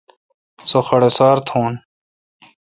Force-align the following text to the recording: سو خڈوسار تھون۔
سو 0.69 0.79
خڈوسار 0.87 1.35
تھون۔ 1.47 1.73